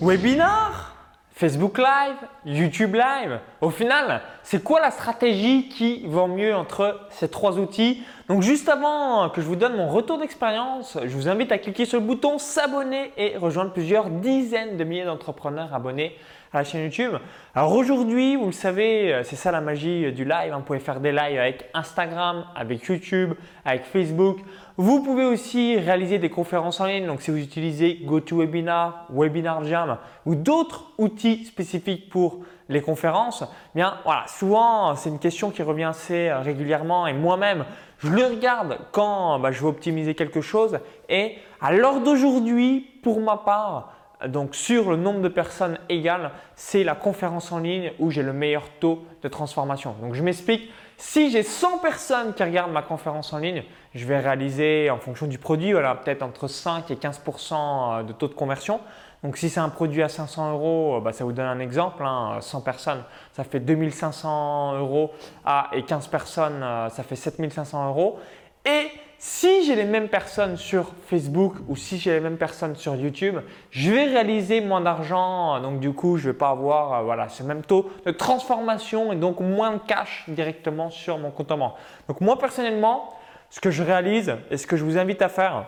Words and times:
Webinar 0.00 0.94
Facebook 1.32 1.78
Live, 1.78 2.16
YouTube 2.44 2.94
Live. 2.94 3.40
Au 3.62 3.70
final, 3.70 4.20
c'est 4.42 4.62
quoi 4.62 4.78
la 4.78 4.90
stratégie 4.90 5.70
qui 5.70 6.06
va 6.06 6.26
mieux 6.26 6.54
entre 6.54 7.00
ces 7.10 7.30
trois 7.30 7.58
outils? 7.58 8.02
Donc 8.28 8.42
juste 8.42 8.68
avant 8.68 9.28
que 9.30 9.40
je 9.40 9.46
vous 9.46 9.54
donne 9.54 9.76
mon 9.76 9.88
retour 9.88 10.18
d'expérience, 10.18 10.98
je 11.00 11.14
vous 11.14 11.28
invite 11.28 11.52
à 11.52 11.58
cliquer 11.58 11.84
sur 11.84 12.00
le 12.00 12.06
bouton 12.06 12.38
s'abonner 12.38 13.12
et 13.16 13.36
rejoindre 13.36 13.72
plusieurs 13.72 14.10
dizaines 14.10 14.76
de 14.76 14.82
milliers 14.82 15.04
d'entrepreneurs 15.04 15.72
abonnés 15.72 16.16
à 16.52 16.58
la 16.58 16.64
chaîne 16.64 16.82
YouTube. 16.82 17.12
Alors 17.54 17.72
aujourd'hui, 17.72 18.34
vous 18.34 18.46
le 18.46 18.52
savez, 18.52 19.20
c'est 19.22 19.36
ça 19.36 19.52
la 19.52 19.60
magie 19.60 20.10
du 20.12 20.24
live. 20.24 20.52
Vous 20.52 20.62
pouvez 20.62 20.80
faire 20.80 20.98
des 20.98 21.12
lives 21.12 21.38
avec 21.38 21.70
Instagram, 21.72 22.46
avec 22.56 22.82
YouTube, 22.86 23.34
avec 23.64 23.84
Facebook. 23.84 24.38
Vous 24.76 25.04
pouvez 25.04 25.24
aussi 25.24 25.78
réaliser 25.78 26.18
des 26.18 26.30
conférences 26.30 26.80
en 26.80 26.86
ligne. 26.86 27.06
Donc 27.06 27.22
si 27.22 27.30
vous 27.30 27.38
utilisez 27.38 28.00
GoToWebinar, 28.04 29.06
Webinar 29.10 29.62
Jam 29.64 29.98
ou 30.24 30.34
d'autres 30.34 30.86
outils 30.98 31.44
spécifiques 31.44 32.10
pour 32.10 32.40
les 32.68 32.80
conférences, 32.80 33.44
eh 33.44 33.78
bien 33.78 33.98
voilà, 34.04 34.24
souvent 34.26 34.96
c'est 34.96 35.10
une 35.10 35.20
question 35.20 35.50
qui 35.50 35.62
revient 35.62 35.84
assez 35.84 36.32
régulièrement 36.32 37.06
et 37.06 37.12
moi-même 37.12 37.64
je 37.98 38.08
le 38.08 38.24
regarde 38.24 38.78
quand 38.92 39.38
bah, 39.38 39.52
je 39.52 39.60
veux 39.60 39.68
optimiser 39.68 40.14
quelque 40.14 40.40
chose 40.40 40.78
et 41.08 41.36
à 41.60 41.72
l'heure 41.72 42.00
d'aujourd'hui, 42.00 42.80
pour 43.02 43.20
ma 43.20 43.36
part, 43.38 43.92
donc 44.26 44.54
sur 44.54 44.90
le 44.90 44.96
nombre 44.96 45.20
de 45.20 45.28
personnes 45.28 45.78
égales, 45.88 46.30
c'est 46.54 46.84
la 46.84 46.94
conférence 46.94 47.52
en 47.52 47.58
ligne 47.58 47.92
où 47.98 48.10
j'ai 48.10 48.22
le 48.22 48.32
meilleur 48.32 48.64
taux 48.80 49.04
de 49.22 49.28
transformation. 49.28 49.94
Donc 50.00 50.14
je 50.14 50.22
m'explique, 50.22 50.70
si 50.96 51.30
j'ai 51.30 51.42
100 51.42 51.78
personnes 51.78 52.32
qui 52.34 52.42
regardent 52.42 52.72
ma 52.72 52.82
conférence 52.82 53.32
en 53.32 53.38
ligne, 53.38 53.62
je 53.94 54.06
vais 54.06 54.18
réaliser 54.18 54.90
en 54.90 54.98
fonction 54.98 55.26
du 55.26 55.38
produit, 55.38 55.72
voilà, 55.72 55.94
peut-être 55.94 56.22
entre 56.22 56.48
5 56.48 56.90
et 56.90 56.94
15% 56.94 58.06
de 58.06 58.12
taux 58.12 58.28
de 58.28 58.34
conversion. 58.34 58.80
Donc 59.26 59.38
si 59.38 59.50
c'est 59.50 59.58
un 59.58 59.70
produit 59.70 60.04
à 60.04 60.08
500 60.08 60.52
euros, 60.52 61.00
bah, 61.00 61.10
ça 61.12 61.24
vous 61.24 61.32
donne 61.32 61.46
un 61.46 61.58
exemple, 61.58 62.04
100 62.40 62.58
hein, 62.58 62.60
personnes, 62.60 63.02
ça 63.32 63.42
fait 63.42 63.58
2500 63.58 64.78
euros 64.78 65.10
ah, 65.44 65.68
et 65.72 65.82
15 65.82 66.06
personnes, 66.06 66.62
euh, 66.62 66.88
ça 66.90 67.02
fait 67.02 67.16
7500 67.16 67.88
euros. 67.88 68.20
Et 68.64 68.86
si 69.18 69.64
j'ai 69.64 69.74
les 69.74 69.84
mêmes 69.84 70.08
personnes 70.08 70.56
sur 70.56 70.92
Facebook 71.08 71.54
ou 71.66 71.74
si 71.74 71.98
j'ai 71.98 72.12
les 72.12 72.20
mêmes 72.20 72.36
personnes 72.36 72.76
sur 72.76 72.94
YouTube, 72.94 73.38
je 73.72 73.90
vais 73.90 74.04
réaliser 74.04 74.60
moins 74.60 74.80
d'argent. 74.80 75.58
Donc 75.60 75.80
du 75.80 75.92
coup, 75.92 76.18
je 76.18 76.28
ne 76.28 76.32
vais 76.32 76.38
pas 76.38 76.50
avoir 76.50 76.92
euh, 76.92 77.02
voilà, 77.02 77.28
ce 77.28 77.42
même 77.42 77.62
taux 77.62 77.90
de 78.04 78.12
transformation 78.12 79.12
et 79.12 79.16
donc 79.16 79.40
moins 79.40 79.72
de 79.72 79.80
cash 79.88 80.22
directement 80.28 80.88
sur 80.88 81.18
mon 81.18 81.32
compte 81.32 81.50
en 81.50 81.58
banque. 81.58 81.74
Donc 82.06 82.20
moi 82.20 82.38
personnellement, 82.38 83.12
ce 83.50 83.58
que 83.58 83.72
je 83.72 83.82
réalise 83.82 84.36
et 84.52 84.56
ce 84.56 84.68
que 84.68 84.76
je 84.76 84.84
vous 84.84 84.98
invite 84.98 85.20
à 85.20 85.28
faire, 85.28 85.66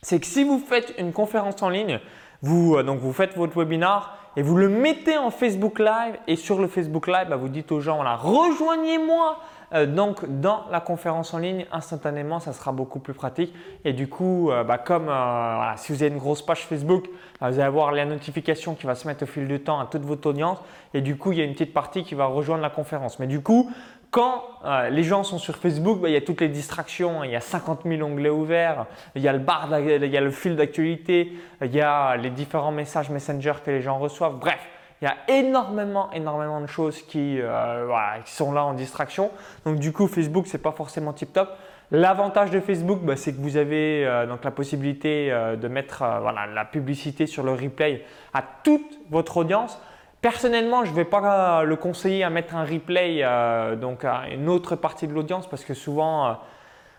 c'est 0.00 0.18
que 0.18 0.26
si 0.26 0.44
vous 0.44 0.58
faites 0.58 0.94
une 0.96 1.12
conférence 1.12 1.62
en 1.62 1.68
ligne, 1.68 2.00
vous, 2.44 2.76
euh, 2.76 2.82
vous 2.82 3.12
faites 3.12 3.36
votre 3.36 3.56
webinar 3.56 4.18
et 4.36 4.42
vous 4.42 4.56
le 4.56 4.68
mettez 4.68 5.16
en 5.16 5.30
Facebook 5.30 5.78
Live. 5.78 6.18
Et 6.26 6.36
sur 6.36 6.60
le 6.60 6.68
Facebook 6.68 7.06
Live, 7.06 7.28
bah, 7.30 7.36
vous 7.36 7.48
dites 7.48 7.72
aux 7.72 7.80
gens, 7.80 8.02
rejoignez-moi 8.16 9.38
euh, 9.74 9.86
donc 9.86 10.24
dans 10.40 10.64
la 10.70 10.80
conférence 10.80 11.34
en 11.34 11.38
ligne, 11.38 11.66
instantanément, 11.72 12.38
ça 12.40 12.52
sera 12.52 12.72
beaucoup 12.72 13.00
plus 13.00 13.14
pratique. 13.14 13.52
Et 13.84 13.92
du 13.92 14.08
coup, 14.08 14.50
euh, 14.50 14.62
bah, 14.62 14.78
comme 14.78 15.08
euh, 15.08 15.76
si 15.76 15.92
vous 15.92 16.02
avez 16.02 16.12
une 16.12 16.20
grosse 16.20 16.42
page 16.42 16.66
Facebook, 16.66 17.06
bah, 17.40 17.50
vous 17.50 17.54
allez 17.54 17.66
avoir 17.66 17.92
la 17.92 18.04
notification 18.04 18.74
qui 18.74 18.86
va 18.86 18.94
se 18.94 19.08
mettre 19.08 19.24
au 19.24 19.26
fil 19.26 19.48
du 19.48 19.60
temps 19.60 19.80
à 19.80 19.86
toute 19.86 20.02
votre 20.02 20.28
audience. 20.28 20.58
Et 20.92 21.00
du 21.00 21.16
coup, 21.16 21.32
il 21.32 21.38
y 21.38 21.40
a 21.40 21.44
une 21.44 21.52
petite 21.52 21.72
partie 21.72 22.04
qui 22.04 22.14
va 22.14 22.26
rejoindre 22.26 22.62
la 22.62 22.70
conférence. 22.70 23.18
Mais 23.18 23.26
du 23.26 23.40
coup, 23.40 23.70
quand 24.10 24.44
les 24.92 25.02
gens 25.02 25.24
sont 25.24 25.38
sur 25.38 25.56
Facebook, 25.56 26.00
bah, 26.00 26.08
il 26.08 26.12
y 26.12 26.16
a 26.16 26.20
toutes 26.20 26.40
les 26.40 26.48
distractions, 26.48 27.24
il 27.24 27.32
y 27.32 27.36
a 27.36 27.40
50 27.40 27.80
000 27.84 28.00
onglets 28.02 28.30
ouverts, 28.30 28.86
il 29.16 29.22
y 29.22 29.28
a 29.28 29.32
le 29.32 29.40
bar, 29.40 29.68
il 29.80 30.06
y 30.06 30.16
a 30.16 30.20
le 30.20 30.30
fil 30.30 30.54
d'actualité, 30.54 31.32
il 31.60 31.74
y 31.74 31.80
a 31.80 32.16
les 32.16 32.30
différents 32.30 32.70
messages 32.70 33.10
Messenger 33.10 33.54
que 33.64 33.72
les 33.72 33.82
gens 33.82 33.98
reçoivent. 33.98 34.38
Bref, 34.38 34.60
il 35.04 35.08
y 35.08 35.10
a 35.10 35.38
énormément, 35.38 36.10
énormément 36.12 36.62
de 36.62 36.66
choses 36.66 37.02
qui, 37.02 37.38
euh, 37.38 37.86
sont 38.24 38.52
là 38.52 38.64
en 38.64 38.72
distraction. 38.72 39.30
Donc 39.66 39.78
du 39.78 39.92
coup, 39.92 40.08
Facebook, 40.08 40.46
ce 40.46 40.56
n'est 40.56 40.62
pas 40.62 40.72
forcément 40.72 41.12
tip 41.12 41.30
top. 41.30 41.50
L'avantage 41.90 42.50
de 42.50 42.58
Facebook, 42.58 43.00
bah, 43.02 43.14
c'est 43.14 43.34
que 43.34 43.40
vous 43.42 43.58
avez 43.58 44.06
euh, 44.06 44.26
donc 44.26 44.42
la 44.44 44.50
possibilité 44.50 45.30
euh, 45.30 45.56
de 45.56 45.68
mettre 45.68 46.02
la 46.02 46.64
publicité 46.64 47.26
sur 47.26 47.42
le 47.42 47.52
replay 47.52 48.02
à 48.32 48.42
toute 48.62 48.98
votre 49.10 49.36
audience. 49.36 49.78
Personnellement, 50.22 50.86
je 50.86 50.90
ne 50.92 50.96
vais 50.96 51.04
pas 51.04 51.64
le 51.64 51.76
conseiller 51.76 52.24
à 52.24 52.30
mettre 52.30 52.56
un 52.56 52.64
replay 52.64 53.22
donc 53.78 54.06
à 54.06 54.22
une 54.32 54.48
autre 54.48 54.74
partie 54.74 55.06
de 55.06 55.12
l'audience 55.12 55.46
parce 55.46 55.66
que 55.66 55.74
souvent, 55.74 56.38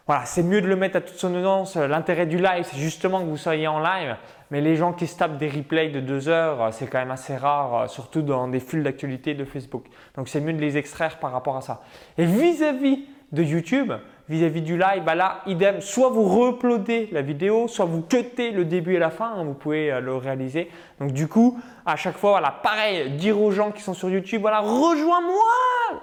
voilà, 0.08 0.26
c'est 0.26 0.44
mieux 0.44 0.62
de 0.62 0.68
le 0.68 0.76
mettre 0.76 0.98
à 0.98 1.02
toute 1.02 1.18
son 1.18 1.34
audience. 1.34 1.78
L'intérêt 1.78 2.28
du 2.28 2.38
live, 2.38 2.64
c'est 2.64 2.78
justement 2.78 3.22
que 3.22 3.26
vous 3.26 3.38
soyez 3.38 3.68
en 3.68 3.80
live. 3.80 4.16
Mais 4.52 4.62
les 4.62 4.76
gens 4.76 4.94
qui 4.94 5.08
se 5.08 5.18
tapent 5.18 5.38
des 5.38 5.50
replays 5.50 5.90
de 5.90 6.00
deux 6.00 6.30
heures, 6.30 6.72
c'est 6.72 6.86
quand 6.86 7.00
même 7.00 7.10
assez 7.10 7.36
rare, 7.36 7.76
euh, 7.76 7.88
surtout 7.88 8.22
dans 8.22 8.48
des 8.48 8.60
fils 8.60 8.84
d'actualité 8.84 9.34
de 9.34 9.44
Facebook. 9.46 9.86
Donc 10.16 10.30
c'est 10.30 10.40
mieux 10.40 10.54
de 10.54 10.62
les 10.62 10.78
extraire 10.78 11.18
par 11.18 11.32
rapport 11.32 11.58
à 11.58 11.62
ça. 11.62 11.82
Et 12.20 12.26
vis-à-vis 12.26 13.06
de 13.32 13.42
YouTube, 13.42 13.92
vis-à-vis 14.28 14.62
du 14.62 14.78
live, 14.78 15.03
bah 15.06 15.16
là, 15.16 15.41
idem, 15.46 15.81
soit 15.81 16.09
vous 16.09 16.24
re-uploadez 16.24 17.09
la 17.12 17.22
vidéo, 17.22 17.68
soit 17.68 17.86
vous 17.86 18.02
cuttez 18.02 18.52
le 18.52 18.66
début 18.66 18.96
et 18.96 19.00
la 19.00 19.12
fin, 19.12 19.34
hein, 19.36 19.44
vous 19.44 19.53
pouvez 19.53 19.91
euh, 19.91 20.00
le 20.00 20.16
réaliser. 20.16 20.72
Donc 21.00 21.12
du 21.12 21.28
coup, 21.28 21.59
à 21.86 21.96
chaque 21.96 22.18
fois, 22.18 22.31
voilà, 22.31 22.52
pareil, 22.52 23.12
dire 23.12 23.40
aux 23.40 23.52
gens 23.52 23.72
qui 23.72 23.84
sont 23.84 23.94
sur 23.94 24.09
YouTube, 24.09 24.41
voilà, 24.41 24.62
rejoins-moi 24.62 25.44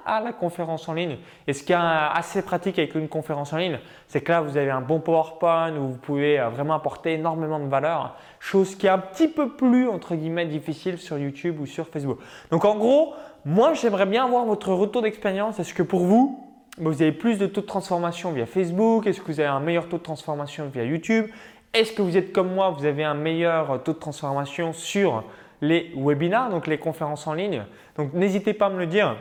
à 0.07 0.21
la 0.21 0.33
conférence 0.33 0.89
en 0.89 0.93
ligne. 0.93 1.17
Et 1.49 1.53
ce 1.53 1.65
qui 1.65 1.73
est 1.73 1.77
assez 1.77 2.43
pratique 2.43 2.79
avec 2.79 2.95
une 2.95 3.09
conférence 3.09 3.53
en 3.53 3.57
ligne, 3.57 3.81
c'est 4.07 4.21
que 4.21 4.31
là, 4.31 4.41
vous 4.41 4.57
avez 4.57 4.71
un 4.71 4.83
bon 4.83 5.01
PowerPoint 5.01 5.77
où 5.77 5.89
vous 5.89 5.99
pouvez 5.99 6.39
euh, 6.39 6.49
vraiment 6.49 6.75
apporter 6.75 7.15
énormément 7.15 7.59
de 7.59 7.69
valeur, 7.69 8.17
chose 8.39 8.77
qui 8.77 8.87
est 8.87 8.91
un 8.91 8.99
petit 8.99 9.29
peu 9.29 9.49
plus, 9.49 9.89
entre 9.89 10.15
guillemets, 10.15 10.47
difficile 10.47 10.99
sur 10.99 11.19
YouTube 11.19 11.59
ou 11.61 11.67
sur 11.67 11.89
Facebook. 11.89 12.19
Donc 12.53 12.65
en 12.65 12.77
gros, 12.77 13.15
moi, 13.45 13.75
j'aimerais 13.75 14.07
bien 14.07 14.25
avoir 14.25 14.45
votre 14.45 14.73
retour 14.73 15.03
d'expérience. 15.03 15.59
Est-ce 15.59 15.75
que 15.75 15.83
pour 15.83 16.01
vous, 16.01 16.52
vous 16.79 17.03
avez 17.03 17.13
plus 17.13 17.39
de 17.39 17.47
taux 17.47 17.61
de 17.61 17.67
transformation 17.67 18.33
via 18.33 18.47
Facebook 18.47 19.07
Est-ce 19.07 19.21
que 19.21 19.27
vous 19.27 19.41
avez 19.41 19.49
un 19.49 19.61
meilleur 19.61 19.89
taux 19.89 19.99
de 19.99 20.03
transformation 20.03 20.69
via 20.69 20.85
YouTube? 20.85 21.27
Est-ce 21.75 21.93
que 21.93 22.03
vous 22.03 22.17
êtes 22.17 22.33
comme 22.33 22.53
moi, 22.53 22.71
vous 22.71 22.85
avez 22.85 23.05
un 23.05 23.15
meilleur 23.15 23.83
taux 23.83 23.93
de 23.93 23.99
transformation 23.99 24.73
sur 24.73 25.25
les 25.61 25.93
webinars, 25.95 26.51
donc 26.51 26.67
les 26.67 26.79
conférences 26.79 27.27
en 27.27 27.35
ligne? 27.35 27.65
Donc 27.97 28.13
n'hésitez 28.15 28.55
pas 28.55 28.67
à 28.67 28.71
me 28.71 28.79
le 28.79 28.87
dire. 28.87 29.17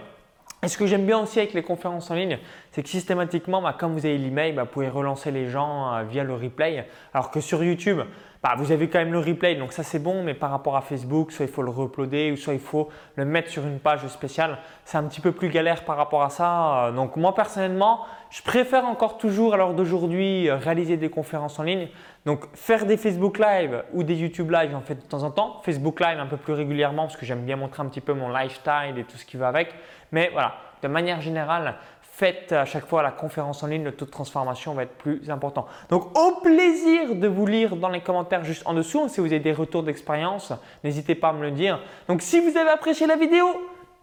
Et 0.64 0.68
ce 0.68 0.78
que 0.78 0.86
j'aime 0.86 1.06
bien 1.06 1.20
aussi 1.20 1.40
avec 1.40 1.54
les 1.54 1.64
conférences 1.64 2.12
en 2.12 2.16
ligne, 2.16 2.38
c'est 2.72 2.84
que 2.84 2.90
systématiquement, 2.90 3.62
bah, 3.62 3.76
comme 3.78 3.94
vous 3.94 4.06
avez 4.06 4.18
l'email, 4.18 4.54
bah, 4.54 4.64
vous 4.64 4.70
pouvez 4.70 4.90
relancer 4.90 5.32
les 5.32 5.50
gens 5.50 5.94
euh, 5.94 6.04
via 6.04 6.24
le 6.24 6.36
replay. 6.36 6.88
Alors 7.14 7.32
que 7.32 7.42
sur 7.42 7.64
YouTube, 7.64 8.02
bah, 8.44 8.56
vous 8.58 8.72
avez 8.72 8.90
quand 8.90 8.98
même 8.98 9.14
le 9.14 9.20
replay, 9.20 9.54
donc 9.54 9.72
ça 9.72 9.84
c'est 9.84 10.00
bon, 10.00 10.24
mais 10.24 10.34
par 10.34 10.50
rapport 10.50 10.76
à 10.76 10.82
Facebook, 10.82 11.32
soit 11.32 11.46
il 11.46 11.52
faut 11.52 11.62
le 11.62 11.70
re-uploader 11.70 12.32
ou 12.32 12.38
soit 12.38 12.56
il 12.56 12.60
faut 12.60 12.90
le 13.16 13.24
mettre 13.24 13.50
sur 13.50 13.68
une 13.68 13.80
page 13.80 14.08
spéciale. 14.08 14.58
C'est 14.84 14.98
un 14.98 15.04
petit 15.04 15.22
peu 15.22 15.32
plus 15.32 15.50
galère 15.50 15.86
par 15.86 15.96
rapport 15.96 16.24
à 16.24 16.32
ça. 16.32 16.88
Euh, 16.88 16.92
donc 16.92 17.18
moi 17.18 17.36
personnellement, 17.36 18.00
je 18.32 18.42
préfère 18.42 18.86
encore 18.86 19.20
toujours 19.20 19.54
à 19.54 19.58
l'heure 19.58 19.76
d'aujourd'hui 19.76 20.50
euh, 20.50 20.56
réaliser 20.56 20.98
des 20.98 21.10
conférences 21.10 21.60
en 21.60 21.64
ligne. 21.64 21.88
Donc 22.26 22.46
faire 22.56 22.88
des 22.88 22.98
Facebook 22.98 23.38
Live 23.38 23.84
ou 23.94 24.02
des 24.02 24.16
YouTube 24.16 24.50
Live, 24.50 24.72
j'en 24.72 24.82
fais 24.82 24.96
de 24.96 25.02
temps 25.02 25.22
en 25.22 25.30
temps. 25.30 25.62
Facebook 25.64 26.00
Live 26.00 26.20
un 26.20 26.26
peu 26.26 26.38
plus 26.38 26.54
régulièrement 26.54 27.04
parce 27.04 27.18
que 27.18 27.28
j'aime 27.28 27.46
bien 27.46 27.58
montrer 27.58 27.84
un 27.84 27.88
petit 27.88 28.02
peu 28.02 28.14
mon 28.14 28.30
lifestyle 28.30 28.98
et 28.98 29.04
tout 29.04 29.18
ce 29.18 29.26
qui 29.26 29.38
va 29.38 29.50
avec. 29.50 29.76
Mais 30.12 30.32
voilà, 30.34 30.56
de 30.82 30.88
manière 30.88 31.22
générale, 31.22 31.76
faites 32.12 32.52
à 32.52 32.66
chaque 32.66 32.86
fois 32.86 33.02
la 33.02 33.12
conférence 33.12 33.64
en 33.64 33.68
ligne, 33.68 33.84
le 33.84 33.94
taux 33.94 34.06
de 34.06 34.12
transformation 34.12 34.74
va 34.74 34.84
être 34.84 34.98
plus 34.98 35.30
important. 35.30 35.66
Donc 35.90 36.18
au 36.18 36.42
plaisir 36.42 37.16
de 37.16 37.28
vous 37.28 37.48
lire 37.48 37.76
dans 37.76 37.90
les 37.90 38.02
commentaires 38.02 38.44
juste 38.44 38.64
en 38.66 38.74
dessous. 38.74 39.08
Si 39.08 39.22
vous 39.22 39.28
avez 39.28 39.40
des 39.40 39.54
retours 39.54 39.84
d'expérience, 39.84 40.54
n'hésitez 40.84 41.16
pas 41.16 41.30
à 41.30 41.34
me 41.34 41.42
le 41.42 41.52
dire. 41.52 41.80
Donc 42.08 42.22
si 42.22 42.40
vous 42.40 42.58
avez 42.58 42.70
apprécié 42.70 43.08
la 43.08 43.16
vidéo, 43.16 43.46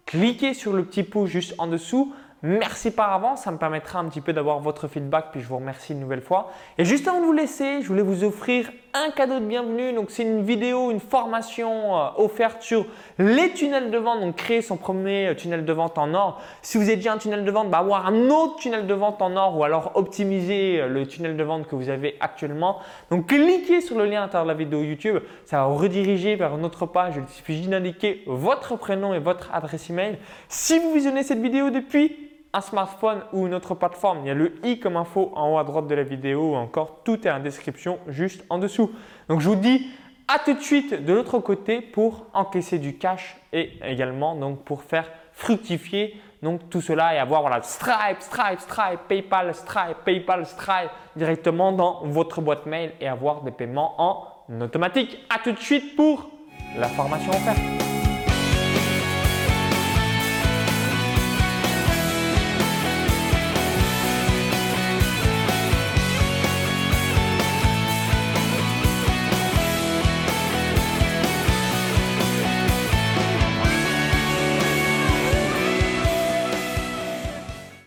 cliquez 0.06 0.54
sur 0.54 0.72
le 0.72 0.84
petit 0.84 1.02
pouce 1.02 1.30
juste 1.30 1.54
en 1.58 1.66
dessous. 1.66 2.12
Merci 2.42 2.92
par 2.92 3.12
avance, 3.12 3.42
ça 3.42 3.50
me 3.50 3.58
permettra 3.58 3.98
un 3.98 4.08
petit 4.08 4.20
peu 4.20 4.32
d'avoir 4.32 4.60
votre 4.60 4.86
feedback, 4.86 5.26
puis 5.32 5.40
je 5.40 5.48
vous 5.48 5.56
remercie 5.56 5.92
une 5.92 5.98
nouvelle 6.00 6.22
fois. 6.22 6.52
Et 6.78 6.84
juste 6.84 7.08
avant 7.08 7.20
de 7.20 7.26
vous 7.26 7.32
laisser, 7.32 7.82
je 7.82 7.88
voulais 7.88 8.02
vous 8.02 8.22
offrir 8.22 8.70
un 8.94 9.10
cadeau 9.10 9.38
de 9.38 9.44
bienvenue. 9.44 9.92
Donc 9.92 10.10
c'est 10.10 10.22
une 10.22 10.42
vidéo, 10.42 10.90
une 10.90 11.00
formation 11.00 11.96
euh, 11.96 12.08
offerte 12.16 12.62
sur 12.62 12.86
les 13.18 13.50
tunnels 13.50 13.90
de 13.90 13.98
vente, 13.98 14.20
donc 14.20 14.36
créer 14.36 14.62
son 14.62 14.76
premier 14.76 15.28
euh, 15.28 15.34
tunnel 15.34 15.64
de 15.64 15.72
vente 15.72 15.98
en 15.98 16.14
or. 16.14 16.40
Si 16.62 16.78
vous 16.78 16.84
avez 16.84 16.96
déjà 16.96 17.12
un 17.12 17.18
tunnel 17.18 17.44
de 17.44 17.50
vente, 17.50 17.70
bah, 17.70 17.78
avoir 17.78 18.06
un 18.06 18.28
autre 18.30 18.56
tunnel 18.56 18.86
de 18.86 18.94
vente 18.94 19.20
en 19.22 19.36
or 19.36 19.56
ou 19.56 19.64
alors 19.64 19.92
optimiser 19.94 20.80
euh, 20.80 20.88
le 20.88 21.06
tunnel 21.06 21.36
de 21.36 21.42
vente 21.42 21.66
que 21.66 21.76
vous 21.76 21.88
avez 21.88 22.16
actuellement. 22.20 22.78
Donc 23.10 23.26
cliquez 23.26 23.80
sur 23.80 23.98
le 23.98 24.06
lien 24.06 24.20
à 24.20 24.24
l'intérieur 24.24 24.46
de 24.46 24.52
la 24.52 24.58
vidéo 24.58 24.82
YouTube, 24.82 25.18
ça 25.44 25.58
va 25.58 25.68
vous 25.68 25.76
rediriger 25.76 26.36
vers 26.36 26.56
notre 26.56 26.86
page. 26.86 27.14
Il 27.16 27.28
suffit 27.28 27.66
d'indiquer 27.66 28.22
votre 28.26 28.76
prénom 28.76 29.14
et 29.14 29.18
votre 29.18 29.50
adresse 29.52 29.90
email. 29.90 30.18
Si 30.48 30.78
vous 30.78 30.92
visionnez 30.92 31.22
cette 31.22 31.40
vidéo 31.40 31.70
depuis 31.70 32.28
smartphone 32.60 33.22
ou 33.32 33.46
une 33.46 33.54
autre 33.54 33.74
plateforme, 33.74 34.20
il 34.24 34.28
y 34.28 34.30
a 34.30 34.34
le 34.34 34.54
i 34.64 34.78
comme 34.78 34.96
info 34.96 35.32
en 35.34 35.52
haut 35.52 35.58
à 35.58 35.64
droite 35.64 35.86
de 35.86 35.94
la 35.94 36.02
vidéo 36.02 36.52
ou 36.52 36.54
encore 36.54 37.00
tout 37.04 37.26
est 37.26 37.30
en 37.30 37.40
description 37.40 37.98
juste 38.08 38.44
en 38.50 38.58
dessous. 38.58 38.90
Donc 39.28 39.40
je 39.40 39.48
vous 39.48 39.56
dis 39.56 39.88
à 40.28 40.38
tout 40.38 40.54
de 40.54 40.60
suite 40.60 41.04
de 41.04 41.12
l'autre 41.12 41.38
côté 41.38 41.80
pour 41.80 42.26
encaisser 42.34 42.78
du 42.78 42.96
cash 42.96 43.36
et 43.52 43.72
également 43.82 44.34
donc 44.34 44.62
pour 44.64 44.82
faire 44.82 45.10
fructifier 45.32 46.20
donc 46.42 46.68
tout 46.70 46.80
cela 46.80 47.14
et 47.14 47.18
avoir 47.18 47.40
voilà 47.40 47.62
Stripe, 47.62 48.20
Stripe, 48.20 48.60
Stripe, 48.60 49.00
PayPal, 49.08 49.54
Stripe, 49.54 49.96
PayPal, 50.04 50.46
Stripe 50.46 50.90
directement 51.16 51.72
dans 51.72 52.02
votre 52.04 52.40
boîte 52.40 52.66
mail 52.66 52.92
et 53.00 53.08
avoir 53.08 53.42
des 53.42 53.50
paiements 53.50 53.94
en 53.98 54.60
automatique. 54.60 55.18
À 55.34 55.38
tout 55.38 55.52
de 55.52 55.58
suite 55.58 55.96
pour 55.96 56.30
la 56.76 56.88
formation 56.88 57.30
offerte. 57.30 57.87